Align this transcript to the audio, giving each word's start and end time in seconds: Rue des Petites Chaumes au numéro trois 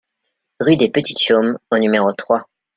Rue 0.59 0.77
des 0.77 0.89
Petites 0.89 1.19
Chaumes 1.21 1.59
au 1.69 1.77
numéro 1.77 2.11
trois 2.13 2.47